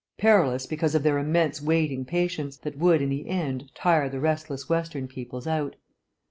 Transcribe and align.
Perilous 0.17 0.65
because 0.65 0.95
of 0.95 1.03
their 1.03 1.19
immense 1.19 1.61
waiting 1.61 2.05
patience, 2.05 2.57
that 2.57 2.75
would, 2.75 3.03
in 3.03 3.09
the 3.09 3.27
end, 3.27 3.65
tire 3.75 4.09
the 4.09 4.19
restless 4.19 4.67
Western 4.67 5.07
peoples 5.07 5.45
out. 5.45 5.75